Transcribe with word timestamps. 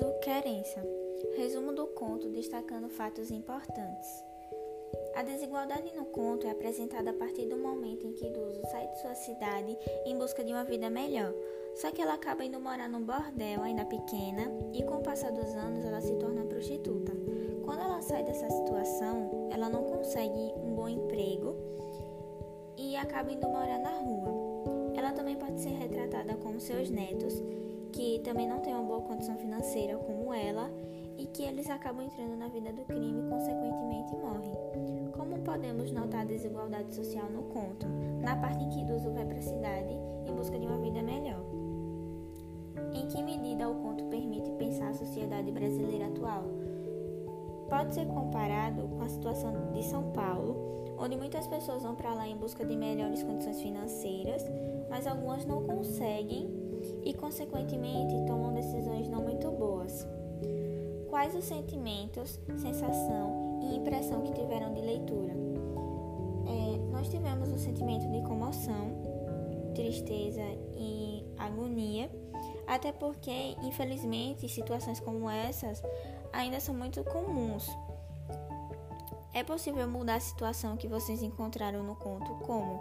Referência: 0.00 0.82
Resumo 1.36 1.70
do 1.70 1.86
conto 1.86 2.30
destacando 2.30 2.88
fatos 2.88 3.30
importantes. 3.30 4.24
A 5.14 5.22
desigualdade 5.22 5.94
no 5.94 6.06
conto 6.06 6.46
é 6.46 6.50
apresentada 6.50 7.10
a 7.10 7.12
partir 7.12 7.44
do 7.44 7.58
momento 7.58 8.06
em 8.06 8.14
que 8.14 8.26
Idoso 8.26 8.62
sai 8.70 8.88
de 8.88 8.98
sua 9.02 9.14
cidade 9.14 9.76
em 10.06 10.16
busca 10.16 10.42
de 10.42 10.50
uma 10.50 10.64
vida 10.64 10.88
melhor. 10.88 11.34
Só 11.74 11.90
que 11.90 12.00
ela 12.00 12.14
acaba 12.14 12.42
indo 12.42 12.58
morar 12.58 12.88
num 12.88 13.04
bordel 13.04 13.62
ainda 13.62 13.84
pequena 13.84 14.50
e 14.72 14.82
com 14.82 14.96
o 14.96 15.02
passar 15.02 15.30
dos 15.30 15.54
anos 15.54 15.84
ela 15.84 16.00
se 16.00 16.14
torna 16.14 16.46
prostituta. 16.46 17.12
Quando 17.62 17.82
ela 17.82 18.00
sai 18.00 18.24
dessa 18.24 18.48
situação, 18.48 19.50
ela 19.52 19.68
não 19.68 19.84
consegue 19.84 20.54
um 20.56 20.74
bom 20.74 20.88
emprego 20.88 21.54
e 22.78 22.96
acaba 22.96 23.30
indo 23.30 23.46
morar 23.46 23.78
na 23.78 23.90
rua. 23.90 24.94
Ela 24.96 25.12
também 25.12 25.36
pode 25.36 25.60
ser 25.60 25.72
retratada 25.72 26.34
como 26.36 26.58
seus 26.58 26.88
netos 26.88 27.42
também 28.22 28.48
não 28.48 28.60
tem 28.60 28.74
uma 28.74 28.82
boa 28.82 29.02
condição 29.02 29.36
financeira 29.36 29.96
como 29.98 30.32
ela 30.32 30.70
e 31.18 31.26
que 31.26 31.42
eles 31.42 31.68
acabam 31.68 32.04
entrando 32.04 32.36
na 32.36 32.48
vida 32.48 32.72
do 32.72 32.84
crime 32.84 33.20
e, 33.20 33.28
consequentemente, 33.28 34.16
morrem. 34.16 34.52
Como 35.12 35.38
podemos 35.40 35.90
notar 35.92 36.22
a 36.22 36.24
desigualdade 36.24 36.94
social 36.94 37.28
no 37.30 37.42
conto, 37.44 37.86
na 38.20 38.36
parte 38.36 38.64
em 38.64 38.68
que 38.70 38.80
Idoso 38.80 39.10
vai 39.10 39.24
para 39.24 39.38
a 39.38 39.42
cidade 39.42 39.94
em 40.26 40.34
busca 40.34 40.58
de 40.58 40.66
uma 40.66 40.78
vida 40.78 41.02
melhor? 41.02 41.44
Em 42.94 43.06
que 43.06 43.22
medida 43.22 43.68
o 43.68 43.74
conto 43.76 44.04
permite 44.06 44.50
pensar 44.52 44.88
a 44.88 44.94
sociedade 44.94 45.50
brasileira 45.50 46.06
atual? 46.06 46.44
Pode 47.68 47.94
ser 47.94 48.06
comparado 48.06 48.88
com 48.88 49.02
a 49.02 49.08
situação 49.08 49.72
de 49.72 49.82
São 49.82 50.12
Paulo, 50.12 50.94
onde 50.98 51.16
muitas 51.16 51.46
pessoas 51.46 51.82
vão 51.82 51.94
para 51.94 52.14
lá 52.14 52.28
em 52.28 52.36
busca 52.36 52.64
de 52.64 52.76
melhores 52.76 53.22
condições 53.22 53.60
financeiras, 53.60 54.44
mas 54.88 55.06
algumas 55.06 55.44
não 55.46 55.62
conseguem 55.64 56.61
e, 57.04 57.14
consequentemente, 57.14 58.14
tomam 58.26 58.52
decisões 58.52 59.08
não 59.08 59.22
muito 59.22 59.50
boas. 59.50 60.06
Quais 61.08 61.34
os 61.34 61.44
sentimentos, 61.44 62.40
sensação 62.56 63.60
e 63.62 63.76
impressão 63.76 64.22
que 64.22 64.32
tiveram 64.32 64.72
de 64.72 64.80
leitura? 64.80 65.32
É, 66.46 66.78
nós 66.90 67.08
tivemos 67.08 67.50
o 67.50 67.58
sentimento 67.58 68.08
de 68.08 68.22
comoção, 68.22 68.92
tristeza 69.74 70.42
e 70.76 71.24
agonia, 71.36 72.10
até 72.66 72.92
porque, 72.92 73.56
infelizmente, 73.62 74.48
situações 74.48 75.00
como 75.00 75.28
essas 75.28 75.82
ainda 76.32 76.60
são 76.60 76.74
muito 76.74 77.04
comuns. 77.04 77.68
É 79.34 79.42
possível 79.42 79.88
mudar 79.88 80.16
a 80.16 80.20
situação 80.20 80.76
que 80.76 80.86
vocês 80.86 81.22
encontraram 81.22 81.82
no 81.82 81.96
conto? 81.96 82.34
Como? 82.44 82.80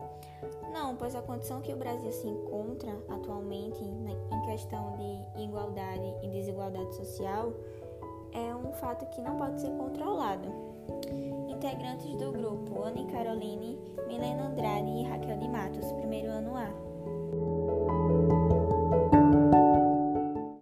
Não, 0.92 0.98
pois 0.98 1.16
a 1.16 1.22
condição 1.22 1.62
que 1.62 1.72
o 1.72 1.78
Brasil 1.78 2.12
se 2.12 2.28
encontra 2.28 2.92
atualmente 3.08 3.82
em 3.82 4.42
questão 4.46 4.98
de 4.98 5.42
igualdade 5.42 6.04
e 6.22 6.28
desigualdade 6.28 6.94
social 6.98 7.54
é 8.34 8.54
um 8.54 8.74
fato 8.74 9.06
que 9.06 9.22
não 9.22 9.38
pode 9.38 9.62
ser 9.62 9.70
controlado. 9.70 10.50
Integrantes 11.48 12.14
do 12.18 12.34
grupo 12.34 12.84
Anne 12.84 13.06
Caroline, 13.06 13.80